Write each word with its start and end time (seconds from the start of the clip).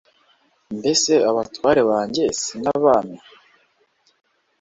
mbese 0.77 1.11
abatware 1.29 1.81
banjye 1.91 2.23
si 2.41 2.55
n'abami 2.63 3.17